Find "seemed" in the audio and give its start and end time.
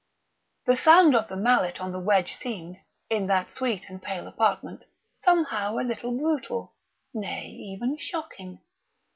2.33-2.77